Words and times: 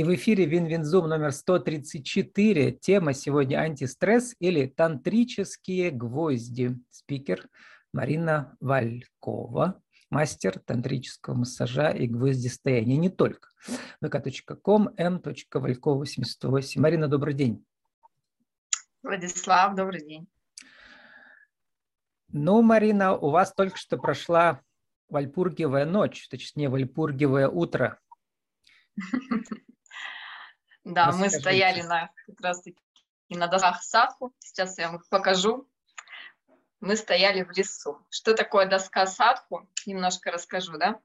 И 0.00 0.02
в 0.02 0.14
эфире 0.14 0.46
Win-Win 0.46 0.87
Zoom 0.87 1.10
номер 1.10 1.30
134. 1.30 2.72
Тема 2.72 3.12
сегодня 3.12 3.58
антистресс 3.58 4.34
или 4.38 4.64
тантрические 4.64 5.90
гвозди. 5.90 6.74
Спикер 6.88 7.50
Марина 7.92 8.56
Валькова, 8.60 9.82
мастер 10.08 10.58
тантрического 10.58 11.34
массажа 11.34 11.90
и 11.90 12.06
гвоздистояния. 12.06 12.96
Не 12.96 13.10
только. 13.10 13.50
vk.com, 14.02 14.88
m.valkova88. 14.96 16.80
Марина, 16.80 17.06
добрый 17.06 17.34
день. 17.34 17.62
Владислав, 19.02 19.76
добрый 19.76 20.02
день. 20.02 20.26
Ну, 22.28 22.62
Марина, 22.62 23.18
у 23.18 23.28
вас 23.28 23.52
только 23.52 23.76
что 23.76 23.98
прошла 23.98 24.62
Вальпургиевая 25.10 25.84
ночь, 25.84 26.26
точнее, 26.30 26.70
Вальпургиевое 26.70 27.48
утро. 27.50 28.00
Да, 30.84 31.12
мы 31.12 31.28
стояли 31.30 31.82
на 31.82 32.10
как 32.26 32.40
раз 32.40 32.62
таки 32.62 32.80
на 33.28 33.46
досках 33.46 33.82
садху. 33.82 34.34
Сейчас 34.38 34.78
я 34.78 34.90
вам 34.90 35.02
покажу. 35.10 35.68
Мы 36.80 36.96
стояли 36.96 37.42
в 37.42 37.50
лесу. 37.50 38.04
Что 38.08 38.34
такое 38.34 38.66
доска 38.66 39.06
садху? 39.06 39.68
Немножко 39.86 40.30
расскажу, 40.30 40.78
да? 40.78 41.00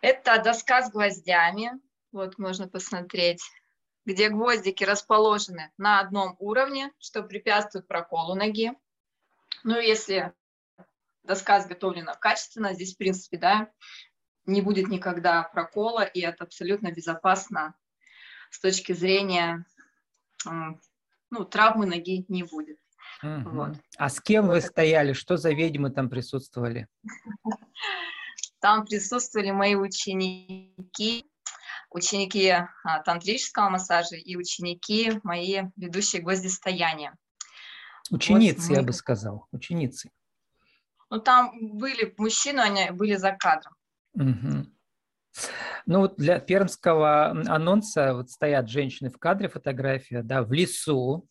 Это 0.00 0.40
доска 0.42 0.82
с 0.82 0.90
гвоздями. 0.90 1.72
Вот 2.12 2.38
можно 2.38 2.68
посмотреть, 2.68 3.42
где 4.06 4.28
гвоздики 4.28 4.84
расположены 4.84 5.72
на 5.76 6.00
одном 6.00 6.36
уровне, 6.38 6.92
что 6.98 7.22
препятствует 7.22 7.86
проколу 7.86 8.34
ноги. 8.34 8.72
Ну, 9.64 9.78
если 9.78 10.32
доска 11.24 11.58
изготовлена 11.58 12.14
качественно, 12.14 12.72
здесь, 12.72 12.94
в 12.94 12.98
принципе, 12.98 13.36
да, 13.36 13.70
не 14.46 14.62
будет 14.62 14.88
никогда 14.88 15.42
прокола, 15.42 16.04
и 16.04 16.20
это 16.20 16.44
абсолютно 16.44 16.90
безопасно 16.92 17.74
с 18.50 18.60
точки 18.60 18.92
зрения 18.92 19.64
ну, 21.30 21.44
травмы 21.44 21.86
ноги 21.86 22.24
не 22.28 22.42
будет. 22.42 22.78
Угу. 23.22 23.50
Вот. 23.50 23.76
А 23.96 24.08
с 24.08 24.20
кем 24.20 24.46
вот 24.46 24.54
вы 24.54 24.60
стояли? 24.60 25.12
Что 25.12 25.36
за 25.36 25.52
ведьмы 25.52 25.90
там 25.90 26.08
присутствовали? 26.08 26.86
Там 28.60 28.84
присутствовали 28.84 29.52
мои 29.52 29.74
ученики, 29.74 31.24
ученики 31.88 32.50
а, 32.50 33.02
тантрического 33.06 33.70
массажа 33.70 34.16
и 34.16 34.36
ученики 34.36 35.18
мои 35.22 35.62
ведущие 35.76 36.20
гвоздистояния. 36.20 37.16
Ученицы, 38.10 38.68
вот 38.68 38.76
я 38.76 38.82
бы 38.82 38.92
сказал, 38.92 39.46
ученицы. 39.50 40.10
Ну, 41.08 41.20
там 41.20 41.78
были 41.78 42.14
мужчины, 42.18 42.60
они 42.60 42.90
были 42.90 43.16
за 43.16 43.32
кадром. 43.32 43.74
Угу. 44.12 44.66
Ну 45.86 46.00
вот 46.00 46.16
для 46.16 46.38
пермского 46.38 47.30
анонса 47.30 48.14
вот 48.14 48.30
стоят 48.30 48.68
женщины 48.68 49.10
в 49.10 49.18
кадре, 49.18 49.48
фотография, 49.48 50.22
да, 50.22 50.42
в 50.42 50.52
лесу, 50.52 51.28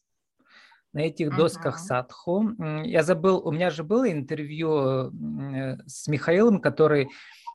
на 0.93 1.01
этих 1.01 1.35
досках 1.35 1.75
uh-huh. 1.75 1.85
садху. 1.85 2.51
Я 2.83 3.03
забыл, 3.03 3.45
у 3.45 3.51
меня 3.51 3.69
же 3.69 3.83
было 3.83 4.11
интервью 4.11 5.11
э, 5.11 5.77
с 5.85 6.07
Михаилом, 6.07 6.59
который 6.59 7.09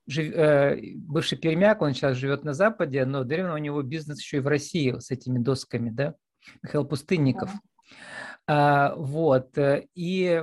жив, 0.06 0.32
э, 0.34 0.78
бывший 0.94 1.38
пермяк, 1.38 1.82
он 1.82 1.94
сейчас 1.94 2.16
живет 2.16 2.44
на 2.44 2.52
Западе, 2.52 3.04
но 3.04 3.24
древно 3.24 3.54
у 3.54 3.58
него 3.58 3.82
бизнес 3.82 4.20
еще 4.20 4.36
и 4.38 4.40
в 4.40 4.46
России 4.46 4.96
с 4.98 5.10
этими 5.10 5.38
досками, 5.38 5.90
да, 5.90 6.14
Михаил 6.62 6.84
Пустынников. 6.84 7.50
Uh-huh. 7.50 7.58
А, 8.46 8.94
вот, 8.94 9.56
э, 9.58 9.86
и 9.94 10.42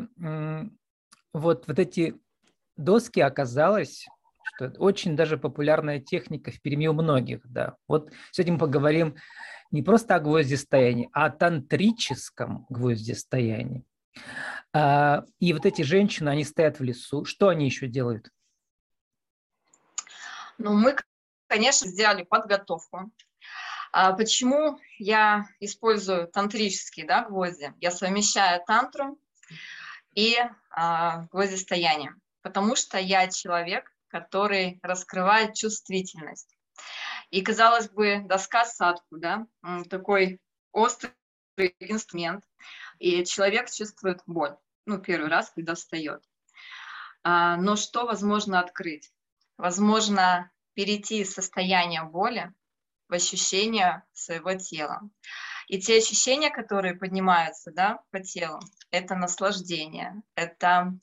вот, 1.34 1.68
вот 1.68 1.80
эти 1.80 2.16
доски 2.76 3.20
оказалось 3.20 4.06
что 4.56 4.74
очень 4.78 5.16
даже 5.16 5.38
популярная 5.38 6.00
техника 6.00 6.52
в 6.52 6.62
Перми 6.62 6.88
у 6.88 6.94
многих, 6.94 7.42
да. 7.44 7.76
Вот 7.88 8.12
сегодня 8.32 8.54
мы 8.54 8.60
поговорим 8.60 9.16
не 9.72 9.82
просто 9.82 10.16
о 10.16 10.20
гвоздистоянии, 10.20 11.10
а 11.14 11.26
о 11.26 11.30
тантрическом 11.30 12.66
гвоздистоянии. 12.70 13.86
А, 14.74 15.24
и 15.40 15.54
вот 15.54 15.66
эти 15.66 15.82
женщины, 15.82 16.30
они 16.30 16.44
стоят 16.44 16.80
в 16.80 16.84
лесу. 16.84 17.26
Что 17.26 17.48
они 17.50 17.66
еще 17.66 17.88
делают? 17.88 18.30
Ну, 20.58 20.74
мы, 20.74 20.96
конечно, 21.48 21.88
сделали 21.88 22.24
подготовку. 22.24 23.12
А 23.94 24.14
почему 24.14 24.80
я 25.00 25.48
использую 25.60 26.28
тантрические 26.28 27.06
да, 27.06 27.26
гвозди? 27.26 27.74
Я 27.80 27.92
совмещаю 27.92 28.64
тантру 28.66 29.20
и 30.16 30.38
а, 30.70 31.26
гвоздистояние, 31.32 32.16
потому 32.42 32.76
что 32.76 32.98
я 32.98 33.28
человек, 33.30 33.91
который 34.12 34.80
раскрывает 34.84 35.56
чувствительность. 35.56 36.56
И, 37.30 37.42
казалось 37.42 37.90
бы, 37.90 38.24
доска 38.26 38.66
садку, 38.66 39.18
да, 39.18 39.48
такой 39.90 40.40
острый 40.74 41.14
инструмент, 41.80 42.44
и 43.00 43.24
человек 43.24 43.72
чувствует 43.72 44.22
боль, 44.26 44.56
ну, 44.86 45.00
первый 45.00 45.30
раз, 45.30 45.52
когда 45.52 45.76
встает. 45.76 46.24
А, 47.24 47.56
но 47.56 47.76
что 47.76 48.06
возможно 48.06 48.60
открыть? 48.60 49.12
Возможно 49.58 50.52
перейти 50.74 51.22
из 51.22 51.34
состояния 51.34 52.04
боли 52.04 52.54
в 53.08 53.14
ощущение 53.14 54.04
своего 54.14 54.54
тела. 54.56 55.02
И 55.68 55.80
те 55.80 55.98
ощущения, 55.98 56.50
которые 56.50 56.96
поднимаются 56.96 57.72
да, 57.72 58.02
по 58.12 58.20
телу, 58.20 58.60
это 58.90 59.16
наслаждение, 59.16 60.22
это 60.36 60.94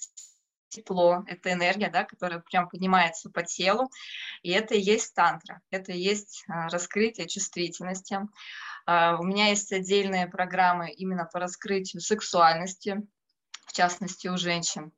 тепло, 0.69 1.25
это 1.27 1.53
энергия, 1.53 1.91
да, 1.91 2.05
которая 2.05 2.41
прям 2.41 2.69
поднимается 2.69 3.31
по 3.31 3.43
телу, 3.43 3.91
и 4.43 4.51
это 4.51 4.75
и 4.75 4.81
есть 4.81 5.15
тантра, 5.15 5.61
это 5.71 5.93
и 5.93 5.99
есть 5.99 6.45
а, 6.49 6.69
раскрытие 6.69 7.27
чувствительности. 7.27 8.19
А, 8.87 9.19
у 9.19 9.25
меня 9.25 9.49
есть 9.49 9.73
отдельные 9.73 10.27
программы 10.27 10.91
именно 10.91 11.25
по 11.25 11.39
раскрытию 11.39 12.01
сексуальности, 12.01 12.97
в 13.67 13.73
частности 13.73 14.29
у 14.29 14.37
женщин. 14.37 14.93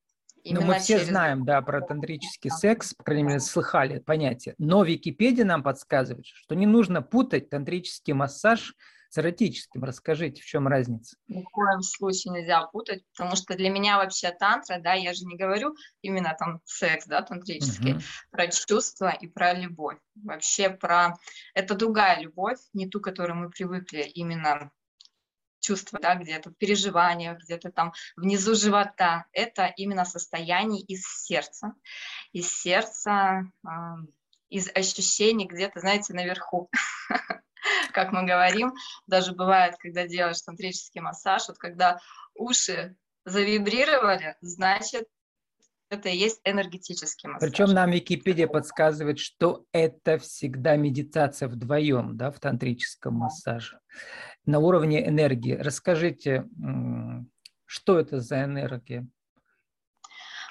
Ну, 0.44 0.62
мы 0.62 0.78
все 0.78 0.94
через... 0.94 1.08
знаем, 1.08 1.44
да, 1.44 1.60
про 1.60 1.82
тантрический 1.82 2.50
секс, 2.50 2.94
по 2.94 3.04
крайней 3.04 3.24
мере, 3.24 3.40
слыхали 3.40 3.98
понятие. 3.98 4.54
Но 4.58 4.84
Википедия 4.84 5.44
нам 5.44 5.62
подсказывает, 5.62 6.26
что 6.26 6.54
не 6.54 6.66
нужно 6.66 7.02
путать 7.02 7.50
тантрический 7.50 8.14
массаж 8.14 8.74
с 9.10 9.18
эротическим. 9.18 9.82
Расскажите, 9.84 10.40
в 10.40 10.46
чем 10.46 10.68
разница? 10.68 11.16
Ни 11.26 11.42
в 11.42 11.48
коем 11.50 11.82
случае 11.82 12.32
нельзя 12.32 12.64
путать, 12.66 13.02
потому 13.12 13.36
что 13.36 13.56
для 13.56 13.68
меня 13.68 13.98
вообще 13.98 14.30
тантра, 14.30 14.78
да, 14.78 14.94
я 14.94 15.12
же 15.14 15.24
не 15.24 15.36
говорю 15.36 15.74
именно 16.00 16.34
там 16.38 16.60
секс, 16.64 17.06
да, 17.06 17.20
тантрический, 17.20 17.94
угу. 17.94 18.02
про 18.30 18.46
чувства 18.46 19.08
и 19.10 19.26
про 19.26 19.52
любовь. 19.52 19.98
Вообще 20.14 20.70
про... 20.70 21.16
Это 21.54 21.74
другая 21.74 22.20
любовь, 22.20 22.58
не 22.72 22.88
ту, 22.88 23.00
к 23.00 23.04
которой 23.04 23.32
мы 23.32 23.50
привыкли, 23.50 24.02
именно 24.02 24.70
чувства, 25.58 25.98
да, 26.00 26.14
где-то 26.14 26.52
переживания, 26.52 27.34
где-то 27.34 27.72
там 27.72 27.92
внизу 28.16 28.54
живота. 28.54 29.26
Это 29.32 29.66
именно 29.76 30.04
состояние 30.04 30.82
из 30.82 31.02
сердца, 31.02 31.74
из 32.32 32.48
сердца, 32.48 33.42
из 34.48 34.68
ощущений 34.74 35.46
где-то, 35.46 35.80
знаете, 35.80 36.14
наверху. 36.14 36.70
как 37.92 38.12
мы 38.12 38.24
говорим. 38.24 38.74
Даже 39.06 39.32
бывает, 39.32 39.76
когда 39.78 40.06
делаешь 40.06 40.40
тантрический 40.42 41.00
массаж, 41.00 41.48
вот 41.48 41.58
когда 41.58 41.98
уши 42.34 42.96
завибрировали, 43.24 44.36
значит, 44.40 45.06
это 45.90 46.08
и 46.08 46.16
есть 46.16 46.40
энергетический 46.44 47.28
массаж. 47.28 47.50
Причем 47.50 47.74
нам 47.74 47.90
Википедия 47.90 48.46
подсказывает, 48.46 49.18
что 49.18 49.64
это 49.72 50.18
всегда 50.18 50.76
медитация 50.76 51.48
вдвоем, 51.48 52.16
да, 52.16 52.30
в 52.30 52.38
тантрическом 52.38 53.14
массаже. 53.14 53.80
На 54.46 54.60
уровне 54.60 55.06
энергии. 55.06 55.54
Расскажите, 55.54 56.46
что 57.66 57.98
это 57.98 58.20
за 58.20 58.44
энергия? 58.44 59.06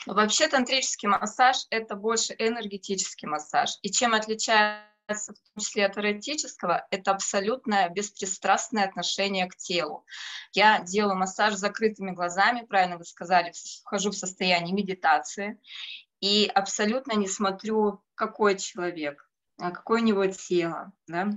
Вообще 0.06 0.48
тантрический 0.48 1.08
массаж– 1.08 1.66
это 1.70 1.96
больше 1.96 2.34
энергетический 2.38 3.28
массаж. 3.28 3.78
И 3.82 3.92
чем 3.92 4.14
отличается 4.14 4.89
в 5.14 5.26
том 5.26 5.64
числе 5.64 5.86
от 5.86 5.98
эротического, 5.98 6.88
это 6.92 7.12
абсолютное 7.12 7.90
беспристрастное 7.90 8.86
отношение 8.86 9.48
к 9.48 9.56
телу. 9.56 10.06
Я 10.54 10.80
делаю 10.80 11.18
массаж 11.18 11.56
закрытыми 11.56 12.12
глазами, 12.12 12.66
правильно 12.66 12.98
вы 12.98 13.06
сказали, 13.06 13.54
вхожу 13.82 14.12
в 14.12 14.16
состояние 14.16 14.74
медитации 14.74 15.60
и 16.22 16.50
абсолютно 16.54 17.14
не 17.14 17.28
смотрю, 17.28 18.04
какой 18.16 18.58
человек, 18.58 19.30
а 19.58 19.72
какое 19.72 20.02
у 20.02 20.06
него 20.06 20.26
тело, 20.28 20.92
да? 21.08 21.30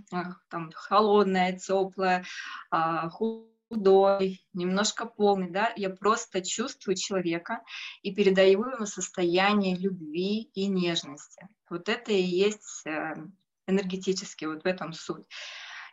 там 0.48 0.70
холодное, 0.74 1.58
теплое, 1.58 2.24
а, 2.70 3.08
худой, 3.72 4.44
немножко 4.52 5.06
полный, 5.06 5.50
да, 5.50 5.72
я 5.76 5.90
просто 5.90 6.44
чувствую 6.44 6.96
человека 6.96 7.62
и 8.02 8.14
передаю 8.14 8.64
ему 8.64 8.86
состояние 8.86 9.76
любви 9.76 10.42
и 10.54 10.66
нежности. 10.66 11.48
Вот 11.70 11.88
это 11.88 12.12
и 12.12 12.20
есть 12.20 12.82
э, 12.86 13.14
энергетически, 13.66 14.44
вот 14.44 14.62
в 14.62 14.66
этом 14.66 14.92
суть. 14.92 15.26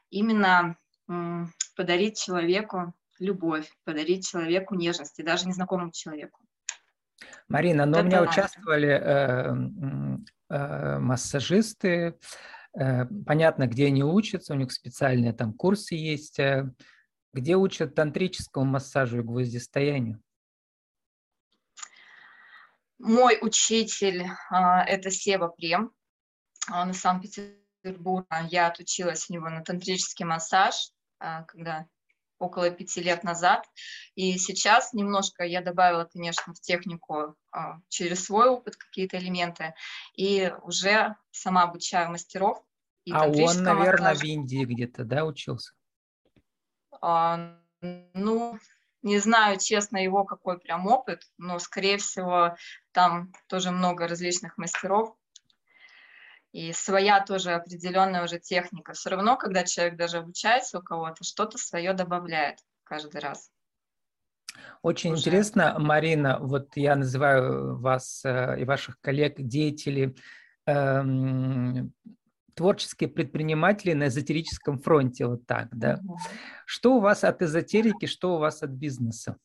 Именно 0.09 0.77
подарить 1.75 2.19
человеку 2.21 2.93
любовь, 3.19 3.71
подарить 3.83 4.27
человеку 4.29 4.75
нежность, 4.75 5.19
и 5.19 5.23
даже 5.23 5.47
незнакомому 5.47 5.91
человеку. 5.91 6.39
Марина, 7.47 7.85
но 7.85 7.97
вот 7.97 8.03
у 8.03 8.07
меня 8.07 8.21
участвовали 8.21 8.89
э, 8.89 9.55
э, 10.49 10.99
массажисты, 10.99 12.15
Э, 12.73 13.05
понятно, 13.25 13.67
где 13.67 13.87
они 13.87 14.03
учатся, 14.03 14.53
у 14.53 14.57
них 14.57 14.71
специальные 14.71 15.33
там 15.33 15.53
курсы 15.53 15.95
есть. 15.95 16.39
Э, 16.39 16.71
где 17.33 17.55
учат 17.55 17.95
тантрическому 17.95 18.65
массажу 18.65 19.19
и 19.19 19.23
гвоздистоянию? 19.23 20.21
Мой 22.97 23.37
учитель 23.41 24.25
а,– 24.49 24.83
это 24.87 25.09
Сева 25.09 25.47
Прем. 25.47 25.91
Он 26.71 26.91
из 26.91 26.99
Санкт-Петербурга. 26.99 27.58
Я 28.49 28.67
отучилась 28.67 29.29
у 29.29 29.33
него 29.33 29.49
на 29.49 29.63
тантрический 29.63 30.25
массаж, 30.25 30.91
а, 31.19 31.43
когда 31.43 31.87
около 32.39 32.69
пяти 32.69 33.01
лет 33.01 33.23
назад. 33.23 33.65
И 34.15 34.37
сейчас 34.37 34.93
немножко 34.93 35.43
я 35.43 35.61
добавила, 35.61 36.05
конечно, 36.05 36.53
в 36.53 36.59
технику 36.59 37.35
а, 37.51 37.79
через 37.89 38.25
свой 38.25 38.49
опыт 38.49 38.77
какие-то 38.77 39.17
элементы. 39.17 39.73
И 40.15 40.51
уже 40.63 41.15
сама 41.31 41.63
обучаю 41.63 42.11
мастеров. 42.11 42.63
а 43.11 43.27
он, 43.27 43.63
наверное, 43.63 44.11
массажа. 44.11 44.19
в 44.19 44.23
Индии 44.23 44.65
где-то, 44.65 45.03
да, 45.03 45.25
учился? 45.25 45.73
А, 47.01 47.57
ну, 47.81 48.59
не 49.01 49.19
знаю, 49.19 49.57
честно, 49.59 49.97
его 49.97 50.25
какой 50.25 50.59
прям 50.59 50.87
опыт, 50.87 51.23
но, 51.37 51.59
скорее 51.59 51.97
всего, 51.97 52.55
там 52.91 53.31
тоже 53.47 53.71
много 53.71 54.07
различных 54.07 54.57
мастеров. 54.57 55.15
И 56.51 56.73
своя 56.73 57.23
тоже 57.23 57.51
определенная 57.51 58.23
уже 58.23 58.39
техника. 58.39 58.93
Все 58.93 59.11
равно, 59.11 59.37
когда 59.37 59.63
человек 59.63 59.97
даже 59.97 60.17
обучается 60.17 60.79
у 60.79 60.81
кого-то, 60.81 61.23
что-то 61.23 61.57
свое 61.57 61.93
добавляет 61.93 62.57
каждый 62.83 63.21
раз. 63.21 63.51
Очень 64.81 65.11
уже. 65.11 65.21
интересно, 65.21 65.75
Марина, 65.77 66.39
вот 66.39 66.75
я 66.75 66.95
называю 66.95 67.77
вас 67.77 68.23
э, 68.25 68.61
и 68.61 68.65
ваших 68.65 68.99
коллег 68.99 69.35
деятели 69.37 70.15
эм, 70.65 71.93
творческие 72.55 73.09
предприниматели 73.09 73.93
на 73.93 74.07
эзотерическом 74.07 74.79
фронте, 74.79 75.27
вот 75.27 75.45
так, 75.45 75.67
да. 75.71 75.99
Угу. 76.03 76.17
Что 76.65 76.95
у 76.95 76.99
вас 76.99 77.23
от 77.23 77.41
эзотерики, 77.41 78.05
что 78.05 78.35
у 78.35 78.39
вас 78.39 78.63
от 78.63 78.71
бизнеса? 78.71 79.37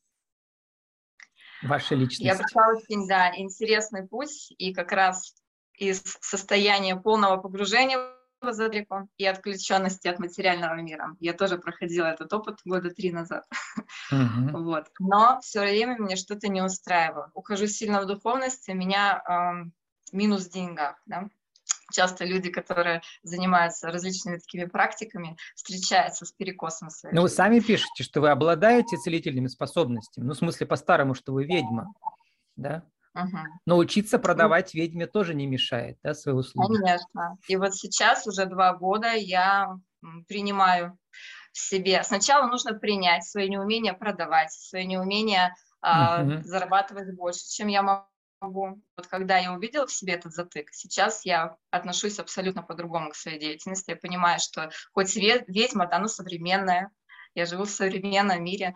Ваша 1.62 1.94
личность. 1.94 2.20
Я 2.20 2.36
прошла 2.36 2.68
очень, 2.68 3.06
да, 3.06 3.34
интересный 3.36 4.06
путь, 4.06 4.52
и 4.58 4.72
как 4.72 4.92
раз 4.92 5.34
из 5.76 6.02
состояния 6.20 6.96
полного 6.96 7.36
погружения 7.36 7.98
в 8.40 8.50
эзотерику 8.50 9.08
и 9.16 9.26
отключенности 9.26 10.08
от 10.08 10.18
материального 10.18 10.74
мира. 10.74 11.16
Я 11.18 11.32
тоже 11.32 11.58
проходила 11.58 12.06
этот 12.06 12.32
опыт 12.32 12.58
года 12.64 12.90
три 12.90 13.10
назад. 13.10 13.44
Угу. 14.10 14.58
Вот. 14.64 14.86
Но 14.98 15.40
все 15.40 15.60
время 15.60 15.96
мне 15.98 16.16
что-то 16.16 16.48
не 16.48 16.62
устраивало. 16.62 17.30
Ухожу 17.34 17.66
сильно 17.66 18.00
в 18.00 18.06
духовность, 18.06 18.68
у 18.68 18.74
меня 18.74 19.22
э, 19.26 19.70
минус 20.12 20.46
в 20.46 20.52
деньгах. 20.52 20.96
Да? 21.06 21.28
часто 21.92 22.24
люди, 22.24 22.50
которые 22.50 23.02
занимаются 23.22 23.90
различными 23.90 24.38
такими 24.38 24.64
практиками, 24.64 25.36
встречаются 25.54 26.26
с 26.26 26.32
перекосом 26.32 26.90
своей 26.90 27.14
Ну, 27.14 27.22
вы 27.22 27.28
сами 27.28 27.60
пишете, 27.60 28.02
что 28.02 28.20
вы 28.20 28.30
обладаете 28.30 28.96
целительными 28.96 29.46
способностями. 29.46 30.24
Ну, 30.24 30.32
в 30.32 30.36
смысле, 30.36 30.66
по-старому, 30.66 31.14
что 31.14 31.32
вы 31.32 31.44
ведьма, 31.44 31.92
да? 32.56 32.84
Угу. 33.14 33.38
Но 33.66 33.76
учиться 33.76 34.18
продавать 34.18 34.74
ведьме 34.74 35.06
тоже 35.06 35.34
не 35.34 35.46
мешает, 35.46 35.98
да, 36.02 36.14
свои 36.14 36.34
услуги? 36.34 36.76
Конечно. 36.76 37.38
И 37.46 37.56
вот 37.56 37.74
сейчас 37.74 38.26
уже 38.26 38.46
два 38.46 38.74
года 38.74 39.12
я 39.12 39.76
принимаю 40.26 40.98
в 41.52 41.58
себе. 41.58 42.02
Сначала 42.02 42.48
нужно 42.48 42.74
принять 42.74 43.24
свои 43.24 43.48
неумения 43.48 43.92
продавать, 43.92 44.52
свои 44.52 44.84
неумения 44.84 45.54
угу. 45.80 46.42
зарабатывать 46.42 47.14
больше, 47.14 47.48
чем 47.48 47.68
я 47.68 47.82
могу 47.82 48.06
могу. 48.44 48.82
Вот 48.96 49.06
когда 49.06 49.38
я 49.38 49.52
увидела 49.52 49.86
в 49.86 49.92
себе 49.92 50.14
этот 50.14 50.32
затык, 50.32 50.68
сейчас 50.72 51.24
я 51.24 51.56
отношусь 51.70 52.18
абсолютно 52.18 52.62
по-другому 52.62 53.10
к 53.10 53.16
своей 53.16 53.38
деятельности. 53.38 53.90
Я 53.90 53.96
понимаю, 53.96 54.38
что 54.40 54.70
хоть 54.92 55.16
ведьма, 55.16 55.86
да, 55.86 55.98
но 55.98 56.08
современная, 56.08 56.90
я 57.34 57.46
живу 57.46 57.64
в 57.64 57.70
современном 57.70 58.44
мире. 58.44 58.74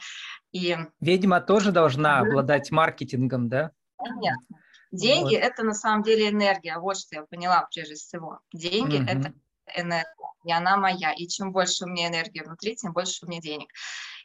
И... 0.53 0.77
Ведьма 1.01 1.41
тоже 1.41 1.71
должна 1.71 2.21
обладать 2.21 2.71
маркетингом, 2.71 3.49
да? 3.49 3.73
Конечно. 3.99 4.59
Деньги 4.91 5.35
вот. 5.35 5.43
это 5.43 5.63
на 5.65 5.75
самом 5.75 6.03
деле 6.03 6.29
энергия. 6.29 6.79
Вот 6.79 6.99
что 6.99 7.17
я 7.17 7.23
поняла 7.25 7.69
прежде 7.73 7.95
всего. 7.95 8.41
Деньги 8.53 8.97
угу. 8.97 9.05
это 9.05 9.35
энергия, 9.75 10.15
и 10.45 10.53
она 10.53 10.77
моя. 10.77 11.13
И 11.13 11.27
чем 11.27 11.53
больше 11.53 11.85
у 11.85 11.89
меня 11.89 12.09
энергии 12.09 12.43
внутри, 12.43 12.77
тем 12.77 12.93
больше 12.93 13.25
у 13.25 13.29
меня 13.29 13.41
денег. 13.41 13.69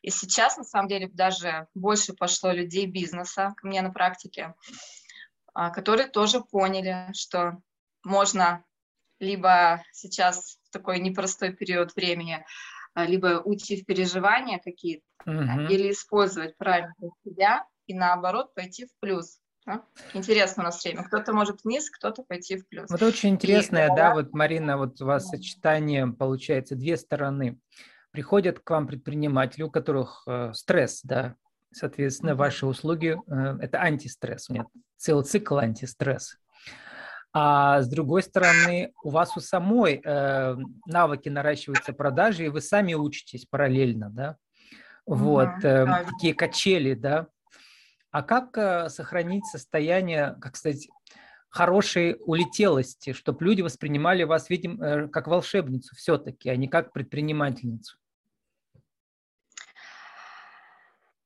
И 0.02 0.10
сейчас, 0.10 0.58
на 0.58 0.64
самом 0.64 0.88
деле, 0.88 1.10
даже 1.12 1.68
больше 1.74 2.14
пошло 2.14 2.52
людей 2.52 2.86
бизнеса 2.86 3.54
ко 3.58 3.68
мне 3.68 3.82
на 3.82 3.92
практике. 3.92 4.54
А, 5.54 5.70
которые 5.70 6.08
тоже 6.08 6.42
поняли, 6.42 7.12
что 7.14 7.58
можно 8.04 8.64
либо 9.20 9.84
сейчас 9.92 10.58
в 10.64 10.72
такой 10.72 11.00
непростой 11.00 11.54
период 11.54 11.96
времени, 11.96 12.44
а, 12.94 13.06
либо 13.06 13.42
уйти 13.44 13.82
в 13.82 13.86
переживания 13.86 14.60
какие-то, 14.60 15.06
угу. 15.26 15.72
или 15.72 15.92
использовать 15.92 16.58
правильно 16.58 16.94
себя, 17.24 17.66
и 17.86 17.94
наоборот 17.94 18.54
пойти 18.56 18.86
в 18.86 18.90
плюс. 19.00 19.40
Да? 19.66 19.84
Интересно 20.14 20.64
у 20.64 20.66
нас 20.66 20.84
время. 20.84 21.04
Кто-то 21.04 21.34
может 21.34 21.64
вниз, 21.64 21.90
кто-то 21.90 22.24
пойти 22.24 22.58
в 22.58 22.68
плюс. 22.68 22.90
Вот 22.90 23.02
очень 23.02 23.30
интересное, 23.30 23.92
и, 23.92 23.96
да, 23.96 24.14
вот, 24.14 24.34
Марина, 24.34 24.78
вот 24.78 25.02
у 25.02 25.06
вас 25.06 25.24
да. 25.24 25.38
сочетание, 25.38 26.08
получается, 26.08 26.76
две 26.76 26.98
стороны. 26.98 27.60
Приходят 28.12 28.60
к 28.60 28.70
вам 28.70 28.88
предприниматели, 28.88 29.64
у 29.64 29.72
которых 29.72 30.24
э, 30.28 30.52
стресс, 30.54 31.02
да, 31.04 31.36
Соответственно, 31.74 32.36
ваши 32.36 32.66
услуги 32.66 33.18
э,– 33.28 33.58
это 33.62 33.82
антистресс. 33.82 34.50
У 34.50 34.54
меня 34.54 34.66
целый 34.98 35.24
цикл 35.24 35.58
антистресс. 35.58 36.38
А 37.34 37.82
с 37.82 37.88
другой 37.88 38.22
стороны, 38.22 38.94
у 39.04 39.10
вас 39.10 39.36
у 39.36 39.40
самой 39.40 40.00
э, 40.04 40.56
навыки 40.86 41.30
наращиваются 41.30 41.92
продажи, 41.94 42.46
и 42.46 42.50
вы 42.50 42.62
сами 42.62 42.94
учитесь 42.94 43.46
параллельно, 43.46 44.12
да? 44.12 44.38
Вот, 45.08 45.64
э, 45.64 46.06
такие 46.12 46.36
качели, 46.36 46.94
да? 46.94 47.28
А 48.14 48.22
как 48.22 48.56
э, 48.60 48.90
сохранить 48.90 49.44
состояние, 49.48 50.38
как 50.40 50.56
сказать, 50.56 50.88
хорошей 51.50 52.16
улетелости, 52.20 53.12
чтобы 53.12 53.44
люди 53.44 53.64
воспринимали 53.64 54.22
вас, 54.22 54.52
видим, 54.52 54.80
э, 54.80 55.08
как 55.08 55.26
волшебницу 55.26 55.96
все-таки, 55.96 56.48
а 56.48 56.56
не 56.56 56.68
как 56.68 56.94
предпринимательницу? 56.94 57.98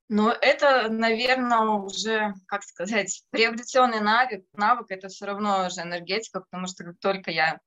Но 0.07 0.31
это, 0.31 0.88
наверное, 0.88 1.60
уже, 1.72 2.34
как 2.45 2.63
сказать, 2.63 3.22
приобретенный 3.31 4.00
навык. 4.00 4.45
Навык 4.54 4.89
это 4.89 5.10
все 5.10 5.25
равно 5.25 5.68
уже 5.68 5.81
энергетика, 5.81 6.39
потому 6.39 6.68
что 6.68 6.86
как 6.86 7.00
только 7.00 7.31
я 7.31 7.60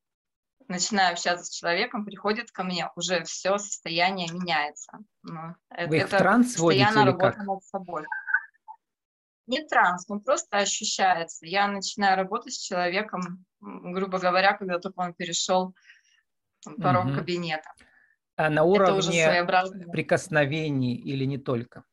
начинаю 0.67 1.13
общаться 1.13 1.45
с 1.45 1.51
человеком, 1.51 2.07
приходит 2.07 2.53
ко 2.53 2.63
мне, 2.63 2.89
уже 2.97 3.25
все 3.25 3.59
состояние 3.59 4.33
меняется. 4.33 4.93
Ну, 5.25 5.55
Вы 5.87 5.99
их 5.99 6.05
это 6.05 6.17
в 6.17 6.19
транс 6.21 6.55
постоянно 6.55 7.05
работа 7.05 7.33
как? 7.33 7.47
над 7.47 7.65
собой. 7.65 8.07
Не 9.50 9.66
транс, 9.66 10.07
но 10.09 10.21
просто 10.21 10.59
ощущается. 10.59 11.45
Я 11.45 11.66
начинаю 11.66 12.16
работать 12.16 12.54
с 12.54 12.59
человеком, 12.59 13.45
грубо 13.61 14.21
говоря, 14.21 14.57
когда 14.57 14.78
только 14.78 15.00
он 15.00 15.12
перешел 15.12 15.75
там, 16.62 16.76
порог 16.76 17.07
угу. 17.07 17.14
кабинета. 17.16 17.69
А 18.37 18.49
на 18.49 18.62
уровне 18.62 19.45
прикосновений 19.90 20.95
или 20.95 21.25
не 21.25 21.37
только? 21.37 21.85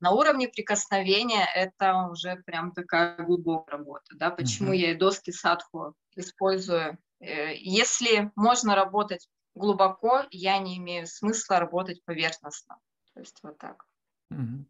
На 0.00 0.10
уровне 0.10 0.48
прикосновения 0.48 1.46
это 1.54 2.08
уже 2.10 2.42
прям 2.44 2.72
такая 2.72 3.16
глубокая 3.16 3.78
работа. 3.78 4.16
Да? 4.16 4.30
Почему 4.30 4.72
mm-hmm. 4.72 4.76
я 4.76 4.90
и 4.90 4.96
доски 4.96 5.30
садху 5.30 5.94
использую? 6.16 6.98
Э, 7.20 7.54
если 7.54 8.32
можно 8.34 8.74
работать 8.74 9.28
глубоко, 9.54 10.24
я 10.32 10.58
не 10.58 10.76
имею 10.78 11.06
смысла 11.06 11.60
работать 11.60 12.04
поверхностно. 12.04 12.78
То 13.14 13.20
есть 13.20 13.38
вот 13.42 13.58
так. 13.58 13.84
Mm-hmm. 14.32 14.64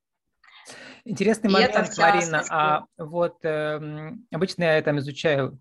Интересный 1.05 1.51
и 1.51 1.53
момент, 1.53 1.99
Марина. 1.99 2.45
А 2.51 2.85
вот 2.99 3.45
э, 3.45 4.13
обычно 4.31 4.65
я 4.65 4.83
там 4.83 4.99
изучаю 4.99 5.59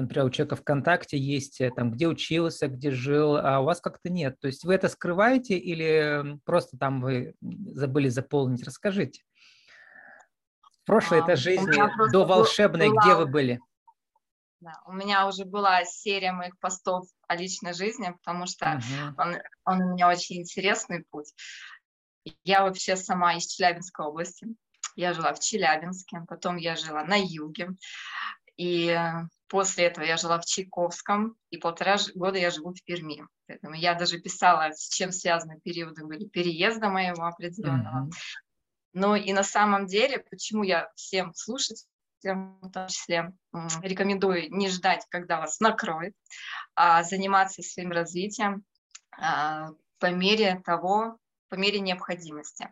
например, 0.00 0.26
у 0.26 0.30
человека 0.30 0.56
ВКонтакте 0.56 1.18
есть 1.18 1.60
э, 1.60 1.70
там, 1.70 1.90
где 1.90 2.08
учился, 2.08 2.68
где 2.68 2.90
жил, 2.90 3.36
а 3.36 3.60
у 3.60 3.64
вас 3.64 3.80
как-то 3.80 4.10
нет. 4.10 4.38
То 4.40 4.46
есть 4.46 4.64
вы 4.64 4.74
это 4.74 4.88
скрываете 4.88 5.58
или 5.58 6.38
просто 6.44 6.78
там 6.78 7.00
вы 7.00 7.34
забыли 7.40 8.08
заполнить? 8.08 8.64
Расскажите. 8.64 9.22
В 10.82 10.86
прошлой 10.86 11.20
а, 11.20 11.24
этой 11.24 11.36
жизни, 11.36 12.10
до 12.10 12.24
волшебной, 12.24 12.88
была... 12.88 13.02
где 13.02 13.14
вы 13.14 13.26
были? 13.26 13.60
Да, 14.60 14.72
у 14.86 14.92
меня 14.92 15.26
уже 15.26 15.44
была 15.44 15.84
серия 15.84 16.32
моих 16.32 16.58
постов 16.58 17.06
о 17.26 17.36
личной 17.36 17.72
жизни, 17.72 18.14
потому 18.24 18.46
что 18.46 18.66
uh-huh. 18.66 19.14
он, 19.18 19.36
он 19.64 19.82
у 19.82 19.92
меня 19.94 20.08
очень 20.08 20.40
интересный 20.40 21.04
путь. 21.10 21.32
Я 22.44 22.62
вообще 22.62 22.96
сама 22.96 23.34
из 23.34 23.46
Челябинской 23.46 24.06
области. 24.06 24.46
Я 24.96 25.14
жила 25.14 25.32
в 25.32 25.40
Челябинске, 25.40 26.22
потом 26.28 26.56
я 26.56 26.76
жила 26.76 27.04
на 27.04 27.16
юге. 27.16 27.70
И 28.56 28.96
После 29.52 29.84
этого 29.84 30.06
я 30.06 30.16
жила 30.16 30.40
в 30.40 30.46
Чайковском, 30.46 31.36
и 31.50 31.58
полтора 31.58 31.98
года 32.14 32.38
я 32.38 32.50
живу 32.50 32.72
в 32.72 32.82
Перми. 32.84 33.22
Поэтому 33.46 33.74
я 33.74 33.92
даже 33.92 34.18
писала, 34.18 34.72
с 34.72 34.88
чем 34.88 35.12
связаны 35.12 35.60
периоды 35.60 36.06
были 36.06 36.26
переезда 36.26 36.88
моего 36.88 37.26
определенного. 37.26 38.06
Mm-hmm. 38.06 38.10
Ну 38.94 39.14
и 39.14 39.30
на 39.34 39.42
самом 39.42 39.84
деле, 39.84 40.20
почему 40.20 40.62
я 40.62 40.90
всем 40.94 41.34
удовольствием, 41.36 42.58
в 42.62 42.70
том 42.70 42.88
числе 42.88 43.32
рекомендую 43.82 44.50
не 44.50 44.70
ждать, 44.70 45.04
когда 45.10 45.38
вас 45.38 45.60
накроет, 45.60 46.14
а 46.74 47.02
заниматься 47.02 47.60
своим 47.60 47.92
развитием 47.92 48.64
а, 49.18 49.68
по 49.98 50.10
мере 50.10 50.62
того, 50.64 51.18
по 51.52 51.56
мере 51.56 51.80
необходимости. 51.80 52.66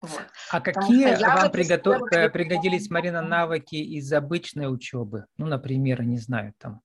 Вот. 0.00 0.22
А 0.50 0.62
какие 0.62 1.14
вам 1.22 1.50
приготов... 1.50 2.08
пригодились, 2.08 2.88
Марина, 2.88 3.20
навыки 3.20 3.74
из 3.74 4.10
обычной 4.14 4.72
учебы? 4.72 5.26
Ну, 5.36 5.44
например, 5.44 6.02
не 6.02 6.16
знаю, 6.16 6.54
там, 6.56 6.80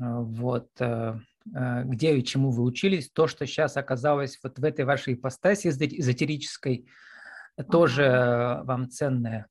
а, 0.00 0.20
вот, 0.20 0.70
э, 0.80 1.20
э, 1.54 1.82
где 1.84 2.16
и 2.16 2.24
чему 2.24 2.52
вы 2.52 2.62
учились, 2.62 3.10
то, 3.10 3.26
что 3.26 3.46
сейчас 3.46 3.76
оказалось 3.76 4.38
вот 4.42 4.58
в 4.58 4.64
этой 4.64 4.86
вашей 4.86 5.12
ипостаси 5.12 5.68
эзотерической, 5.68 6.88
тоже 7.70 8.62
вам 8.64 8.88
ценное 8.88 9.48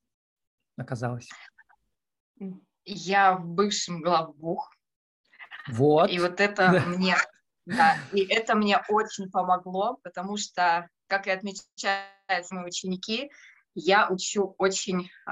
оказалось? 0.76 1.30
Я 2.84 3.38
бывшим 3.38 4.02
главбух. 4.02 4.72
Вот. 5.68 6.10
И 6.10 6.18
вот 6.18 6.40
это 6.40 6.72
да. 6.72 6.80
мне, 6.88 7.16
да, 7.68 7.96
и 8.12 8.22
это 8.22 8.56
мне 8.56 8.80
очень 8.90 9.30
помогло, 9.30 10.00
потому 10.04 10.38
что, 10.38 10.88
как 11.08 11.28
и 11.28 11.32
отмечают 11.32 12.52
мои 12.52 12.66
ученики, 12.66 13.32
я 13.74 14.10
учу 14.10 14.56
очень 14.58 15.10
э, 15.28 15.32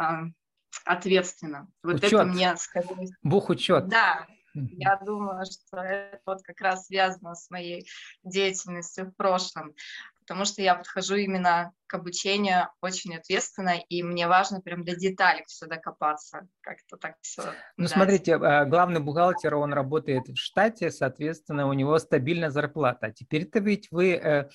ответственно. 0.85 1.67
Вот 1.81 1.95
учет. 1.95 2.13
это 2.13 2.25
мне 2.25 2.55
сказали. 2.57 3.09
Бух 3.21 3.49
учет. 3.49 3.87
Да, 3.87 4.27
я 4.53 4.99
думаю, 5.03 5.45
что 5.45 5.77
это 5.77 6.21
вот 6.25 6.43
как 6.43 6.61
раз 6.61 6.85
связано 6.87 7.35
с 7.35 7.49
моей 7.49 7.87
деятельностью 8.23 9.07
в 9.07 9.15
прошлом 9.15 9.73
потому 10.23 10.45
что 10.45 10.61
я 10.61 10.75
подхожу 10.75 11.15
именно 11.15 11.71
к 11.87 11.93
обучению 11.93 12.69
очень 12.81 13.15
ответственно, 13.15 13.77
и 13.89 14.03
мне 14.03 14.27
важно 14.27 14.61
прям 14.61 14.83
до 14.83 14.95
деталей 14.95 15.43
все 15.47 15.67
докопаться, 15.67 16.47
как-то 16.61 16.97
так 16.97 17.15
все. 17.21 17.43
Ну, 17.77 17.85
дать. 17.85 17.91
смотрите, 17.91 18.35
а, 18.35 18.65
главный 18.65 18.99
бухгалтер, 18.99 19.55
он 19.55 19.73
работает 19.73 20.27
в 20.27 20.35
штате, 20.35 20.91
соответственно, 20.91 21.67
у 21.67 21.73
него 21.73 21.99
стабильная 21.99 22.49
зарплата. 22.49 23.07
А 23.07 23.11
теперь-то 23.11 23.59
ведь 23.59 23.89
вы 23.91 24.13
э, 24.13 24.49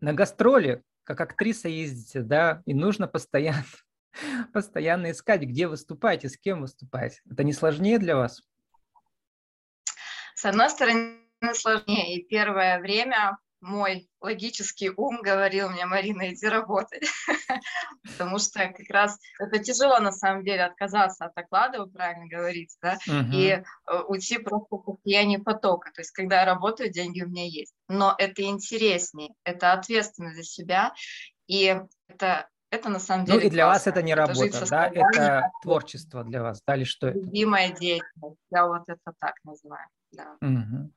на 0.00 0.12
гастроли, 0.12 0.82
как 1.04 1.20
актриса 1.20 1.68
ездите, 1.68 2.22
да, 2.22 2.62
и 2.66 2.74
нужно 2.74 3.06
постоянно, 3.06 3.64
постоянно 4.52 5.10
искать, 5.10 5.42
где 5.42 5.66
выступаете, 5.66 6.28
с 6.28 6.36
кем 6.36 6.62
выступаете. 6.62 7.20
Это 7.30 7.44
не 7.44 7.52
сложнее 7.52 7.98
для 7.98 8.16
вас? 8.16 8.42
С 10.34 10.44
одной 10.44 10.70
стороны, 10.70 11.18
сложнее. 11.54 12.16
И 12.16 12.26
первое 12.26 12.80
время 12.80 13.38
мой 13.60 14.08
логический 14.20 14.90
ум 14.90 15.20
говорил 15.22 15.70
мне, 15.70 15.86
Марина, 15.86 16.32
иди 16.32 16.46
работай. 16.46 17.00
Потому 18.02 18.38
что 18.38 18.60
как 18.60 18.88
раз 18.88 19.18
это 19.38 19.58
тяжело 19.58 19.98
на 19.98 20.12
самом 20.12 20.44
деле 20.44 20.64
отказаться 20.64 21.26
от 21.26 21.36
оклада, 21.36 21.80
вы 21.80 21.90
правильно 21.90 22.26
говорите, 22.26 22.76
да, 22.82 22.98
и 23.32 23.48
э, 23.48 23.62
уйти 24.08 24.38
просто 24.38 24.76
в 24.76 24.84
состояние 24.84 25.38
потока. 25.38 25.90
То 25.92 26.00
есть 26.00 26.12
когда 26.12 26.40
я 26.40 26.44
работаю, 26.46 26.90
деньги 26.90 27.22
у 27.22 27.28
меня 27.28 27.46
есть. 27.46 27.74
Но 27.88 28.14
это 28.18 28.42
интереснее, 28.42 29.34
это 29.44 29.72
ответственность 29.72 30.36
за 30.36 30.42
себя, 30.42 30.94
и 31.46 31.80
это 32.08 32.48
это 32.70 32.88
на 32.88 33.00
самом 33.00 33.24
деле. 33.24 33.40
Ну 33.40 33.46
и 33.46 33.50
для 33.50 33.64
классно. 33.64 33.78
вас 33.78 33.86
это 33.88 34.02
не 34.02 34.14
работа, 34.14 34.44
это 34.44 34.70
да? 34.70 34.86
Это 34.86 35.50
творчество 35.62 36.22
для 36.22 36.42
вас, 36.42 36.62
да, 36.64 36.76
или 36.76 36.84
что 36.84 37.08
это? 37.08 37.18
Любимая 37.18 37.72
деятельность, 37.72 38.38
я 38.50 38.66
вот 38.66 38.84
это 38.86 39.12
так 39.18 39.34
называю, 39.44 39.88
да. 40.12 40.36
Угу. 40.40 40.92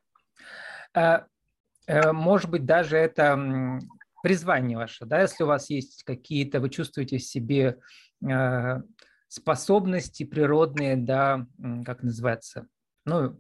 Э, 1.88 2.12
может 2.12 2.50
быть, 2.50 2.66
даже 2.66 2.98
это 2.98 3.80
призвание 4.22 4.78
ваше, 4.78 5.06
да, 5.06 5.22
если 5.22 5.44
у 5.44 5.48
вас 5.48 5.70
есть 5.70 6.04
какие-то, 6.04 6.60
вы 6.60 6.70
чувствуете 6.70 7.18
в 7.18 7.24
себе 7.24 7.80
э, 8.25 8.82
способности 9.28 10.24
природные, 10.24 10.96
да, 10.96 11.46
как 11.86 12.04
называется, 12.04 12.68
ну, 13.06 13.36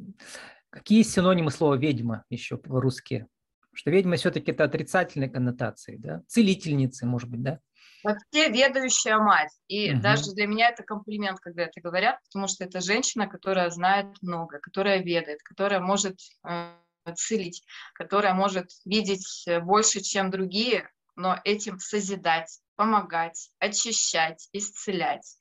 какие 0.69 1.03
синонимы 1.03 1.51
слова 1.51 1.75
ведьма 1.75 2.25
еще 2.29 2.57
по-русски? 2.57 3.27
Что 3.73 3.91
ведьма 3.91 4.17
все-таки 4.17 4.51
это 4.51 4.65
отрицательные 4.65 5.29
коннотации, 5.29 5.95
да, 5.97 6.21
целительницы, 6.27 7.05
может 7.05 7.29
быть, 7.29 7.41
да? 7.41 7.59
Вообще 8.03 8.49
ведающая 8.49 9.17
мать. 9.17 9.51
И 9.67 9.93
угу. 9.93 10.01
даже 10.01 10.33
для 10.33 10.45
меня 10.45 10.69
это 10.69 10.83
комплимент, 10.83 11.39
когда 11.39 11.63
это 11.63 11.79
говорят, 11.79 12.19
потому 12.25 12.47
что 12.47 12.65
это 12.65 12.81
женщина, 12.81 13.27
которая 13.27 13.69
знает 13.69 14.07
много, 14.21 14.59
которая 14.59 15.01
ведает, 15.01 15.41
которая 15.41 15.79
может 15.79 16.19
э, 16.45 16.73
целить, 17.11 17.63
которая 17.93 18.33
может 18.33 18.71
видеть 18.85 19.43
э, 19.47 19.59
больше, 19.59 20.01
чем 20.01 20.31
другие, 20.31 20.89
но 21.15 21.39
этим 21.43 21.79
созидать, 21.79 22.59
помогать, 22.75 23.51
очищать, 23.59 24.47
исцелять. 24.53 25.37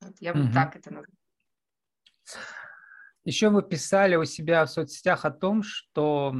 Вот 0.00 0.14
я 0.20 0.34
бы 0.34 0.44
угу. 0.44 0.52
так 0.52 0.76
это 0.76 0.90
называю. 0.90 1.16
Еще 3.24 3.50
вы 3.50 3.62
писали 3.62 4.16
у 4.16 4.24
себя 4.24 4.64
в 4.64 4.70
соцсетях 4.70 5.24
о 5.24 5.30
том, 5.30 5.62
что 5.62 6.34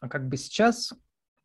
как 0.00 0.28
бы 0.28 0.36
сейчас, 0.36 0.92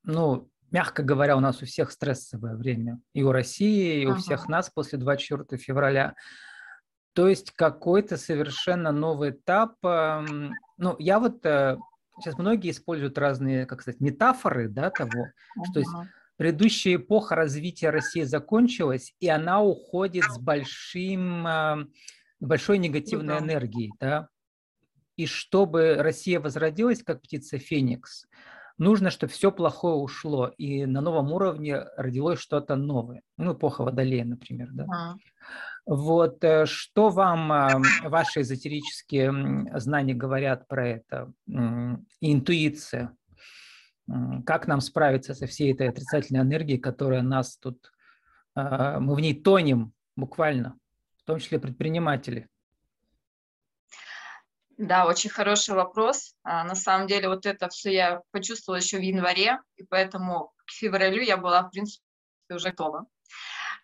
ну, 0.03 0.49
мягко 0.71 1.03
говоря, 1.03 1.37
у 1.37 1.39
нас 1.39 1.61
у 1.61 1.65
всех 1.65 1.91
стрессовое 1.91 2.55
время. 2.55 2.99
И 3.13 3.23
у 3.23 3.31
России, 3.31 4.01
и 4.01 4.05
у 4.05 4.11
ага. 4.11 4.19
всех 4.19 4.49
нас 4.49 4.69
после 4.69 4.97
24 4.99 5.61
февраля. 5.61 6.15
То 7.13 7.27
есть 7.27 7.51
какой-то 7.51 8.17
совершенно 8.17 8.91
новый 8.91 9.31
этап. 9.31 9.73
Эм, 9.83 10.53
ну, 10.77 10.95
я 10.99 11.19
вот 11.19 11.45
э, 11.45 11.77
сейчас 12.19 12.37
многие 12.37 12.71
используют 12.71 13.17
разные, 13.17 13.65
как 13.65 13.81
сказать, 13.81 13.99
метафоры, 13.99 14.67
да, 14.67 14.89
того, 14.89 15.27
uh-huh. 15.27 15.63
что 15.69 15.79
есть 15.79 15.91
предыдущая 16.37 16.95
эпоха 16.95 17.35
развития 17.35 17.89
России 17.89 18.23
закончилась, 18.23 19.13
и 19.19 19.27
она 19.27 19.61
уходит 19.61 20.23
с 20.25 20.37
большим, 20.37 21.47
а, 21.47 21.87
большой 22.39 22.77
негативной 22.77 23.35
uh-huh. 23.35 23.43
энергией, 23.43 23.91
да. 23.99 24.29
И 25.15 25.25
чтобы 25.25 25.95
Россия 25.95 26.39
возродилась, 26.39 27.01
как 27.01 27.21
птица 27.21 27.57
Феникс, 27.57 28.27
нужно, 28.77 29.09
чтобы 29.09 29.31
все 29.31 29.51
плохое 29.51 29.95
ушло, 29.95 30.47
и 30.57 30.85
на 30.85 31.01
новом 31.01 31.31
уровне 31.31 31.85
родилось 31.97 32.39
что-то 32.39 32.75
новое. 32.75 33.21
Ну, 33.37 33.53
эпоха 33.53 33.83
Водолея, 33.83 34.25
например, 34.25 34.69
да. 34.71 34.83
Uh-huh. 34.83 35.15
Вот 35.85 36.43
э, 36.43 36.65
что 36.65 37.09
вам 37.09 37.81
ваши 38.03 38.41
эзотерические 38.41 39.79
знания 39.79 40.13
говорят 40.13 40.67
про 40.67 40.87
это? 40.87 41.31
Интуиция. 42.19 43.15
Как 44.45 44.67
нам 44.67 44.81
справиться 44.81 45.33
со 45.33 45.47
всей 45.47 45.73
этой 45.73 45.89
отрицательной 45.89 46.41
энергией, 46.41 46.77
которая 46.77 47.21
нас 47.21 47.57
тут... 47.57 47.91
А, 48.55 48.99
мы 48.99 49.15
в 49.15 49.19
ней 49.19 49.33
тонем 49.33 49.93
буквально, 50.15 50.77
в 51.17 51.23
том 51.23 51.39
числе 51.39 51.59
предприниматели. 51.59 52.47
Да, 54.77 55.07
очень 55.07 55.31
хороший 55.31 55.73
вопрос. 55.73 56.35
А, 56.43 56.63
на 56.63 56.75
самом 56.75 57.07
деле 57.07 57.29
вот 57.29 57.47
это 57.47 57.67
все 57.67 57.91
я 57.91 58.21
почувствовала 58.31 58.77
еще 58.77 58.97
в 58.97 59.01
январе, 59.01 59.59
и 59.75 59.83
поэтому 59.83 60.53
к 60.67 60.71
февралю 60.71 61.21
я 61.21 61.35
была, 61.35 61.63
в 61.63 61.71
принципе, 61.71 62.03
уже 62.51 62.69
готова. 62.69 63.07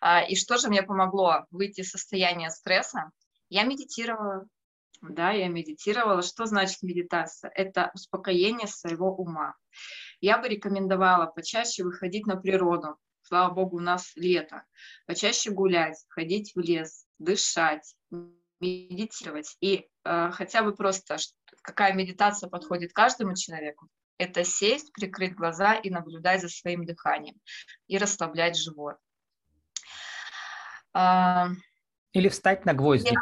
А, 0.00 0.22
и 0.22 0.36
что 0.36 0.56
же 0.56 0.68
мне 0.68 0.84
помогло 0.84 1.46
выйти 1.50 1.80
из 1.80 1.90
состояния 1.90 2.50
стресса? 2.50 3.10
Я 3.48 3.64
медитировала. 3.64 4.46
Да, 5.02 5.32
я 5.32 5.48
медитировала. 5.48 6.22
Что 6.22 6.46
значит 6.46 6.82
медитация? 6.82 7.50
Это 7.54 7.90
успокоение 7.94 8.68
своего 8.68 9.12
ума. 9.12 9.56
Я 10.20 10.38
бы 10.38 10.48
рекомендовала 10.48 11.26
почаще 11.26 11.82
выходить 11.82 12.26
на 12.26 12.36
природу. 12.36 12.98
Слава 13.22 13.52
богу, 13.52 13.78
у 13.78 13.80
нас 13.80 14.12
лето. 14.14 14.62
Почаще 15.06 15.50
гулять, 15.50 16.04
ходить 16.08 16.52
в 16.54 16.60
лес, 16.60 17.06
дышать, 17.18 17.96
медитировать. 18.60 19.56
И 19.60 19.88
э, 20.04 20.30
хотя 20.32 20.62
бы 20.62 20.74
просто, 20.74 21.16
какая 21.62 21.92
медитация 21.94 22.48
подходит 22.48 22.92
каждому 22.92 23.34
человеку, 23.34 23.88
это 24.18 24.44
сесть, 24.44 24.92
прикрыть 24.92 25.34
глаза 25.34 25.74
и 25.74 25.90
наблюдать 25.90 26.40
за 26.40 26.48
своим 26.48 26.84
дыханием 26.84 27.36
и 27.88 27.98
расслаблять 27.98 28.56
живот. 28.56 28.96
Или 32.12 32.28
встать 32.28 32.64
на 32.64 32.74
гвозди. 32.74 33.16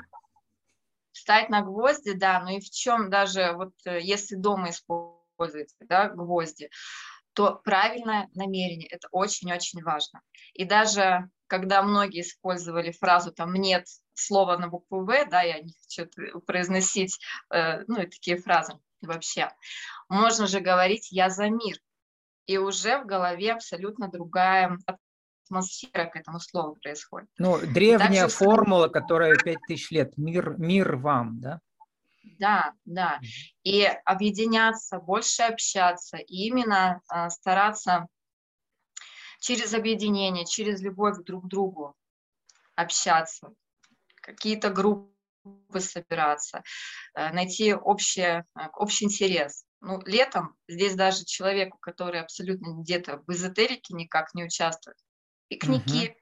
Встать 1.13 1.49
на 1.49 1.63
гвозди, 1.63 2.13
да, 2.13 2.41
но 2.41 2.51
и 2.51 2.61
в 2.61 2.69
чем 2.69 3.09
даже, 3.09 3.53
вот 3.53 3.73
э, 3.87 4.01
если 4.01 4.35
дома 4.35 4.71
используете, 4.71 5.75
да, 5.81 6.09
гвозди, 6.09 6.69
то 7.33 7.61
правильное 7.65 8.29
намерение, 8.35 8.89
это 8.89 9.09
очень-очень 9.11 9.83
важно. 9.83 10.21
И 10.53 10.65
даже 10.65 11.31
когда 11.47 11.83
многие 11.83 12.21
использовали 12.21 12.93
фразу 12.93 13.33
там 13.33 13.55
«нет 13.55 13.87
слова 14.15 14.57
на 14.59 14.69
букву 14.69 15.05
«В», 15.05 15.25
да, 15.27 15.43
я 15.43 15.61
не 15.61 15.73
хочу 15.81 16.09
произносить, 16.47 17.19
э, 17.51 17.85
ну, 17.87 18.03
и 18.03 18.07
такие 18.07 18.37
фразы 18.37 18.75
вообще, 19.01 19.51
можно 20.09 20.47
же 20.47 20.61
говорить 20.61 21.11
«я 21.11 21.31
за 21.31 21.49
мир», 21.49 21.79
и 22.47 22.59
уже 22.59 22.99
в 22.99 23.07
голове 23.07 23.53
абсолютно 23.53 24.09
другая 24.09 24.77
атмосфера 25.47 26.07
к 26.07 26.17
этому 26.17 26.41
слову 26.41 26.77
происходит. 26.77 27.29
Ну, 27.39 27.59
древняя 27.59 28.23
Также 28.23 28.29
формула, 28.29 28.89
которая 28.89 29.37
5000 29.37 29.91
лет, 29.91 30.17
мир, 30.17 30.57
мир 30.59 30.97
вам, 30.97 31.41
да? 31.41 31.61
Да, 32.39 32.73
да. 32.85 33.21
И 33.63 33.85
объединяться, 34.05 34.99
больше 34.99 35.43
общаться, 35.43 36.17
и 36.17 36.47
именно 36.47 37.01
а, 37.09 37.31
стараться 37.31 38.07
через 39.41 39.75
объединение, 39.75 40.47
через 40.47 40.81
любовь 40.81 41.19
друг 41.25 41.45
к 41.45 41.49
другу 41.49 41.95
общаться. 42.77 43.53
Какие-то 44.23 44.71
группы 44.71 45.13
собираться, 45.79 46.63
э, 47.15 47.33
найти 47.33 47.75
общее, 47.75 48.47
э, 48.57 48.69
общий 48.75 49.05
интерес. 49.05 49.65
Ну, 49.81 50.01
летом 50.07 50.55
здесь 50.69 50.95
даже 50.95 51.25
человеку, 51.25 51.77
который 51.79 52.21
абсолютно 52.21 52.81
где-то 52.81 53.23
в 53.27 53.33
эзотерике 53.33 53.95
никак 53.95 54.33
не 54.35 54.45
участвует, 54.45 54.97
пикники, 55.49 56.17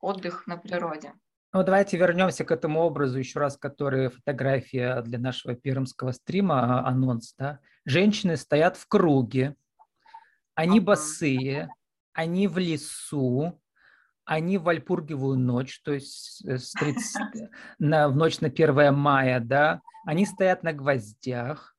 угу. 0.00 0.10
отдых 0.10 0.46
на 0.46 0.56
природе. 0.56 1.14
Ну, 1.52 1.64
давайте 1.64 1.96
вернемся 1.96 2.44
к 2.44 2.52
этому 2.52 2.80
образу 2.82 3.18
еще 3.18 3.40
раз, 3.40 3.56
который 3.56 4.08
фотография 4.08 5.02
для 5.02 5.18
нашего 5.18 5.54
пермского 5.54 6.12
стрима, 6.12 6.80
а, 6.80 6.88
анонс, 6.88 7.34
да. 7.36 7.60
Женщины 7.84 8.36
стоят 8.36 8.76
в 8.76 8.86
круге, 8.86 9.56
они 10.54 10.78
босые, 10.78 11.68
они 12.12 12.46
в 12.46 12.58
лесу, 12.58 13.59
они 14.30 14.58
в 14.58 14.62
Вальпургиевую 14.62 15.36
ночь, 15.36 15.80
то 15.82 15.92
есть 15.92 16.46
с 16.46 16.70
30, 16.74 17.50
на, 17.80 18.08
в 18.08 18.14
ночь 18.14 18.38
на 18.38 18.46
1 18.46 18.94
мая, 18.94 19.40
да, 19.40 19.80
они 20.06 20.24
стоят 20.24 20.62
на 20.62 20.72
гвоздях 20.72 21.74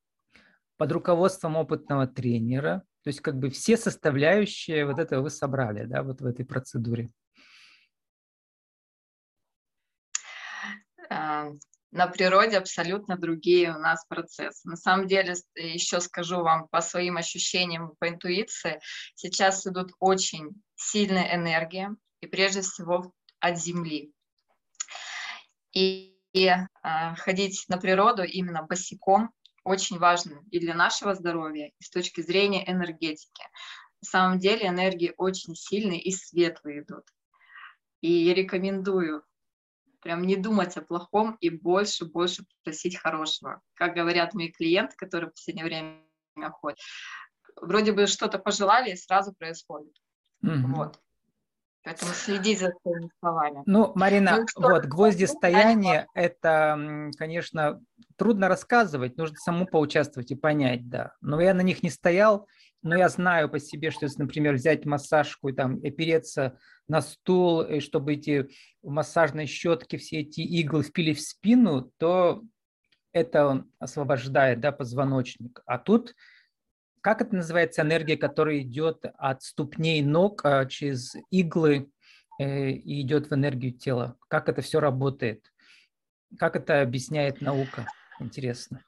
под 0.75 0.91
руководством 0.91 1.55
опытного 1.55 2.07
тренера, 2.07 2.83
то 3.03 3.07
есть 3.07 3.21
как 3.21 3.37
бы 3.37 3.51
все 3.51 3.77
составляющие 3.77 4.85
вот 4.85 4.99
этого 4.99 5.21
вы 5.21 5.29
собрали, 5.29 5.85
да, 5.85 6.03
вот 6.03 6.19
в 6.19 6.25
этой 6.25 6.43
процедуре. 6.43 7.07
А, 11.09 11.51
на 11.91 12.07
природе 12.07 12.57
абсолютно 12.57 13.17
другие 13.17 13.73
у 13.73 13.79
нас 13.79 14.05
процессы. 14.05 14.67
На 14.67 14.75
самом 14.75 15.07
деле, 15.07 15.35
еще 15.55 16.01
скажу 16.01 16.41
вам 16.41 16.67
по 16.67 16.81
своим 16.81 17.15
ощущениям, 17.15 17.93
по 17.97 18.09
интуиции, 18.09 18.81
сейчас 19.15 19.65
идут 19.65 19.93
очень 19.99 20.61
сильная 20.75 21.33
энергия, 21.33 21.95
и 22.21 22.27
прежде 22.27 22.61
всего 22.61 23.13
от 23.39 23.59
Земли. 23.59 24.13
И, 25.73 26.17
и 26.33 26.49
а, 26.83 27.15
ходить 27.15 27.65
на 27.67 27.77
природу 27.77 28.23
именно 28.23 28.63
босиком 28.63 29.33
очень 29.63 29.99
важно 29.99 30.43
и 30.49 30.59
для 30.59 30.73
нашего 30.73 31.13
здоровья, 31.15 31.71
и 31.77 31.83
с 31.83 31.89
точки 31.89 32.21
зрения 32.21 32.69
энергетики. 32.69 33.43
На 34.01 34.07
самом 34.07 34.39
деле 34.39 34.67
энергии 34.67 35.13
очень 35.17 35.55
сильные 35.55 36.01
и 36.01 36.11
светлые 36.11 36.81
идут. 36.81 37.03
И 38.01 38.11
я 38.11 38.33
рекомендую 38.33 39.23
прям 40.01 40.23
не 40.23 40.35
думать 40.35 40.75
о 40.77 40.81
плохом 40.81 41.37
и 41.39 41.51
больше, 41.51 42.05
больше 42.05 42.43
просить 42.63 42.97
хорошего. 42.97 43.61
Как 43.75 43.93
говорят 43.93 44.33
мои 44.33 44.51
клиенты, 44.51 44.95
которые 44.97 45.29
в 45.29 45.33
последнее 45.33 45.65
время 45.65 46.01
ходят, 46.53 46.79
вроде 47.55 47.91
бы 47.91 48.07
что-то 48.07 48.39
пожелали, 48.39 48.91
и 48.91 48.95
сразу 48.95 49.33
происходит. 49.33 49.93
Mm-hmm. 50.43 50.73
Вот. 50.73 50.99
Поэтому 51.83 52.11
следи 52.13 52.55
за 52.55 52.71
своими 52.81 53.09
словами. 53.19 53.63
Ну, 53.65 53.91
Марина, 53.95 54.37
ну, 54.37 54.47
что, 54.47 54.61
вот 54.61 54.85
гвозди 54.85 55.25
стояния, 55.25 56.07
это, 56.13 57.09
конечно, 57.17 57.81
трудно 58.17 58.47
рассказывать, 58.47 59.17
нужно 59.17 59.35
самому 59.37 59.65
поучаствовать 59.65 60.29
и 60.29 60.35
понять, 60.35 60.89
да. 60.89 61.13
Но 61.21 61.41
я 61.41 61.55
на 61.55 61.61
них 61.61 61.81
не 61.81 61.89
стоял, 61.89 62.47
но 62.83 62.95
я 62.95 63.09
знаю 63.09 63.49
по 63.49 63.59
себе, 63.59 63.89
что 63.89 64.05
если, 64.05 64.21
например, 64.21 64.55
взять 64.55 64.85
массажку 64.85 65.49
и 65.49 65.53
там 65.53 65.79
опереться 65.83 66.59
на 66.87 67.01
стул, 67.01 67.61
и 67.61 67.79
чтобы 67.79 68.13
эти 68.13 68.49
массажные 68.83 69.47
щетки, 69.47 69.97
все 69.97 70.19
эти 70.19 70.41
иглы 70.41 70.83
впили 70.83 71.13
в 71.13 71.21
спину, 71.21 71.91
то 71.97 72.43
это 73.11 73.65
освобождает 73.79 74.59
да, 74.59 74.71
позвоночник. 74.71 75.61
А 75.65 75.77
тут 75.77 76.15
как 77.01 77.21
это 77.21 77.35
называется, 77.35 77.81
энергия, 77.81 78.17
которая 78.17 78.59
идет 78.59 79.05
от 79.17 79.43
ступней 79.43 80.01
ног 80.01 80.45
а, 80.45 80.65
через 80.65 81.15
иглы 81.31 81.91
э, 82.39 82.69
и 82.69 83.01
идет 83.01 83.29
в 83.29 83.33
энергию 83.33 83.73
тела? 83.73 84.17
Как 84.27 84.49
это 84.49 84.61
все 84.61 84.79
работает? 84.79 85.51
Как 86.37 86.55
это 86.55 86.81
объясняет 86.81 87.41
наука? 87.41 87.87
Интересно. 88.19 88.83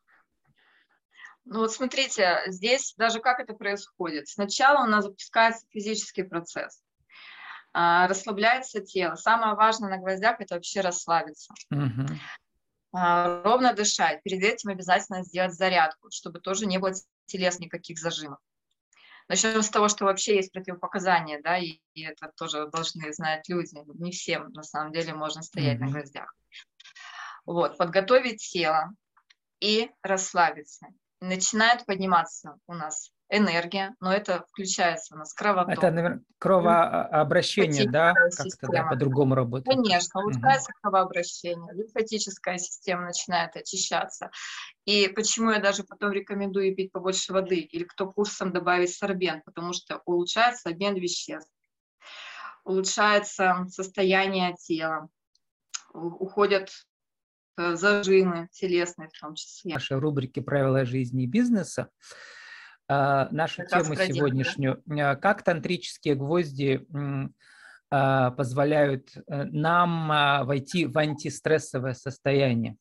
Ну 1.45 1.59
вот 1.59 1.73
смотрите, 1.73 2.41
здесь 2.47 2.93
даже 2.97 3.19
как 3.19 3.39
это 3.39 3.53
происходит. 3.53 4.29
Сначала 4.29 4.85
у 4.85 4.87
нас 4.87 5.03
запускается 5.03 5.65
физический 5.71 6.23
процесс. 6.23 6.81
А, 7.73 8.07
расслабляется 8.07 8.81
тело. 8.81 9.15
Самое 9.15 9.55
важное 9.55 9.89
на 9.89 9.97
гвоздях– 9.97 10.37
это 10.39 10.55
вообще 10.55 10.81
расслабиться. 10.81 11.53
Угу. 11.71 12.07
Ровно 12.93 13.73
дышать. 13.73 14.21
Перед 14.23 14.43
этим 14.43 14.69
обязательно 14.69 15.23
сделать 15.23 15.53
зарядку, 15.53 16.09
чтобы 16.11 16.39
тоже 16.39 16.65
не 16.65 16.77
было 16.77 16.93
телес 17.25 17.59
никаких 17.59 17.97
зажимов. 17.99 18.39
Начнем 19.27 19.61
с 19.61 19.69
того, 19.69 19.87
что 19.87 20.05
вообще 20.05 20.35
есть 20.35 20.51
противопоказания, 20.51 21.41
да, 21.41 21.57
и, 21.57 21.79
и 21.93 22.03
это 22.03 22.31
тоже 22.35 22.67
должны 22.67 23.11
знать 23.13 23.47
люди. 23.47 23.77
Не 23.95 24.11
всем, 24.11 24.49
на 24.51 24.63
самом 24.63 24.91
деле, 24.91 25.13
можно 25.13 25.41
стоять 25.41 25.77
mm-hmm. 25.77 25.85
на 25.85 25.91
гвоздях. 25.91 26.35
Вот, 27.45 27.77
подготовить 27.77 28.43
тело 28.51 28.91
и 29.59 29.89
расслабиться. 30.01 30.87
Начинает 31.21 31.85
подниматься 31.85 32.57
у 32.67 32.73
нас 32.73 33.11
энергия, 33.29 33.95
но 33.99 34.13
это 34.13 34.45
включается 34.49 35.15
у 35.15 35.17
нас 35.17 35.33
кровоток. 35.33 35.73
Это, 35.73 35.91
наверное, 35.91 36.23
кровообращение, 36.37 37.89
да, 37.89 38.13
как-то 38.13 38.67
да, 38.71 38.83
по-другому 38.83 39.35
работает. 39.35 39.75
Конечно, 39.75 40.21
улучшается 40.21 40.71
угу. 40.71 40.79
кровообращение, 40.81 41.73
лимфатическая 41.73 42.57
система 42.57 43.05
начинает 43.05 43.55
очищаться. 43.55 44.29
И 44.85 45.07
почему 45.07 45.51
я 45.51 45.59
даже 45.59 45.83
потом 45.83 46.11
рекомендую 46.11 46.75
пить 46.75 46.91
побольше 46.91 47.33
воды, 47.33 47.59
или 47.59 47.83
кто 47.83 48.09
курсом 48.11 48.51
добавить 48.51 48.93
сорбент, 48.93 49.43
потому 49.45 49.73
что 49.73 50.01
улучшается 50.05 50.69
обмен 50.69 50.95
веществ, 50.95 51.51
улучшается 52.63 53.65
состояние 53.69 54.55
тела, 54.55 55.09
уходят 55.93 56.69
э, 57.57 57.75
зажимы 57.75 58.49
телесные 58.51 59.09
в 59.09 59.19
том 59.19 59.35
числе. 59.35 59.73
Наши 59.73 59.99
рубрики 59.99 60.39
«Правила 60.39 60.85
жизни 60.85 61.23
и 61.23 61.27
бизнеса» 61.27 61.89
нашу 63.31 63.63
как 63.63 63.83
тему 63.83 63.95
сегодняшнюю. 63.95 64.83
А, 64.89 65.15
как 65.15 65.43
тантрические 65.43 66.15
гвозди 66.15 66.85
а, 67.89 68.31
позволяют 68.31 69.15
э, 69.15 69.43
нам 69.45 70.45
войти 70.47 70.85
в 70.85 70.97
антистрессовое 70.97 71.93
состояние? 71.93 72.75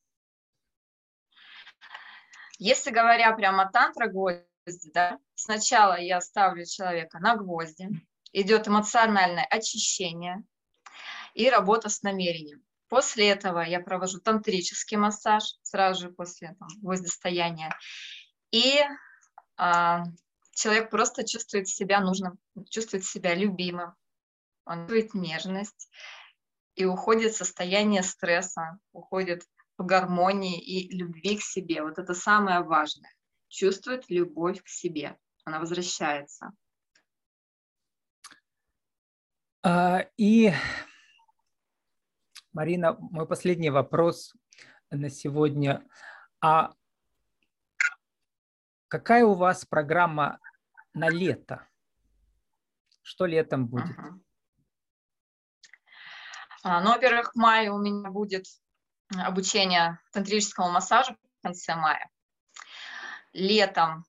Если 2.58 2.90
говоря 2.90 3.32
прямо 3.32 3.70
тантра 3.70 4.06
гвозди, 4.06 4.46
да, 4.94 5.18
сначала 5.34 5.98
я 5.98 6.20
ставлю 6.20 6.64
человека 6.64 7.18
на 7.18 7.36
гвозди, 7.36 7.88
идет 8.32 8.68
эмоциональное 8.68 9.44
очищение 9.44 10.42
и 11.34 11.50
работа 11.50 11.88
с 11.88 12.02
намерением. 12.02 12.62
После 12.88 13.30
этого 13.30 13.60
я 13.60 13.80
провожу 13.80 14.20
тантрический 14.20 14.96
массаж 14.96 15.56
сразу 15.62 16.02
же 16.02 16.10
после 16.10 16.54
там, 16.58 16.68
гвоздистояния. 16.82 17.74
И 18.50 18.78
а, 18.80 18.88
человек 20.52 20.90
просто 20.90 21.26
чувствует 21.26 21.68
себя 21.68 22.00
нужным, 22.00 22.38
чувствует 22.68 23.04
себя 23.04 23.34
любимым, 23.34 23.94
он 24.64 24.86
чувствует 24.86 25.14
нежность 25.14 25.90
и 26.74 26.84
уходит 26.84 27.32
в 27.32 27.36
состояние 27.36 28.02
стресса, 28.02 28.78
уходит 28.92 29.42
в 29.78 29.84
гармонии 29.84 30.60
и 30.60 30.94
любви 30.94 31.36
к 31.38 31.42
себе. 31.42 31.82
Вот 31.82 31.98
это 31.98 32.14
самое 32.14 32.60
важное. 32.60 33.12
Чувствует 33.48 34.08
любовь 34.08 34.62
к 34.62 34.68
себе. 34.68 35.18
Она 35.44 35.58
возвращается. 35.58 36.52
А, 39.64 40.06
и, 40.16 40.52
Марина, 42.52 42.96
мой 42.98 43.26
последний 43.26 43.70
вопрос 43.70 44.34
на 44.90 45.10
сегодня. 45.10 45.86
А 46.40 46.74
Какая 48.92 49.24
у 49.24 49.32
вас 49.32 49.64
программа 49.64 50.38
на 50.92 51.08
лето? 51.08 51.66
Что 53.00 53.24
летом 53.24 53.66
будет? 53.66 53.96
А, 56.62 56.82
ну, 56.82 56.90
во-первых, 56.90 57.32
в 57.32 57.38
мае 57.38 57.70
у 57.70 57.78
меня 57.78 58.10
будет 58.10 58.44
обучение 59.16 59.98
тантрическому 60.12 60.70
массажу 60.70 61.16
в 61.38 61.42
конце 61.42 61.74
мая. 61.74 62.10
Летом 63.32 64.04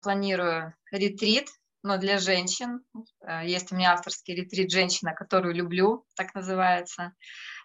планирую 0.00 0.74
ретрит, 0.90 1.50
но 1.82 1.98
для 1.98 2.18
женщин. 2.18 2.82
Э, 3.20 3.46
есть 3.46 3.72
у 3.72 3.76
меня 3.76 3.92
авторский 3.92 4.34
ретрит 4.34 4.70
«Женщина, 4.70 5.12
которую 5.12 5.54
люблю», 5.54 6.06
так 6.16 6.34
называется. 6.34 7.12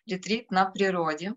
Ретрит 0.05 0.51
на 0.51 0.65
природе. 0.65 1.35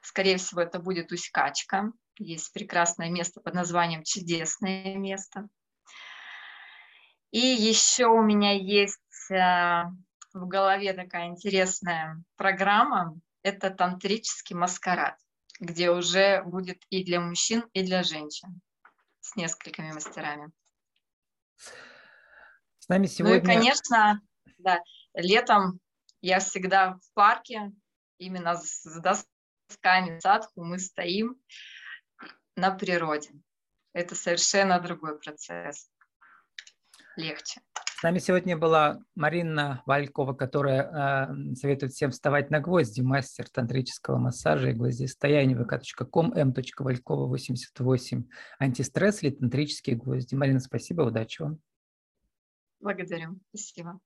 Скорее 0.00 0.38
всего, 0.38 0.62
это 0.62 0.78
будет 0.78 1.12
Усть-Качка. 1.12 1.92
Есть 2.18 2.52
прекрасное 2.52 3.10
место 3.10 3.40
под 3.40 3.54
названием 3.54 4.02
«Чудесное 4.02 4.96
место». 4.96 5.48
И 7.30 7.38
еще 7.38 8.06
у 8.06 8.22
меня 8.22 8.52
есть 8.52 9.30
э, 9.30 9.84
в 10.32 10.46
голове 10.46 10.94
такая 10.94 11.26
интересная 11.26 12.22
программа. 12.36 13.14
Это 13.42 13.70
тантрический 13.70 14.56
маскарад, 14.56 15.16
где 15.60 15.90
уже 15.90 16.42
будет 16.42 16.82
и 16.90 17.04
для 17.04 17.20
мужчин, 17.20 17.64
и 17.72 17.82
для 17.84 18.02
женщин 18.02 18.60
с 19.20 19.36
несколькими 19.36 19.92
мастерами. 19.92 20.50
С 22.78 22.88
нами 22.88 23.06
сегодня... 23.06 23.36
Ну 23.36 23.42
и, 23.42 23.44
конечно, 23.44 24.20
да, 24.56 24.80
летом 25.14 25.80
я 26.20 26.40
всегда 26.40 26.94
в 26.94 27.12
парке, 27.14 27.72
именно 28.16 28.56
с 28.56 28.82
досками 29.00 30.18
садху 30.20 30.64
мы 30.64 30.78
стоим 30.78 31.36
на 32.58 32.72
природе. 32.72 33.30
Это 33.92 34.14
совершенно 34.14 34.80
другой 34.80 35.18
процесс. 35.18 35.90
Легче. 37.16 37.60
С 37.98 38.02
нами 38.04 38.20
сегодня 38.20 38.56
была 38.56 39.00
Марина 39.16 39.82
Валькова, 39.86 40.32
которая 40.32 41.30
э, 41.30 41.54
советует 41.56 41.92
всем 41.92 42.12
вставать 42.12 42.48
на 42.48 42.60
гвозди, 42.60 43.00
мастер 43.00 43.48
тантрического 43.48 44.18
массажа 44.18 44.70
и 44.70 44.72
гвоздистояния 44.72 45.56
vk.com, 45.56 46.32
m.валькова 46.32 47.26
88, 47.26 48.24
антистресс 48.60 49.22
или 49.24 49.30
тантрические 49.30 49.96
гвозди. 49.96 50.36
Марина, 50.36 50.60
спасибо, 50.60 51.02
удачи 51.02 51.42
вам. 51.42 51.58
Благодарю, 52.78 53.40
спасибо. 53.48 53.98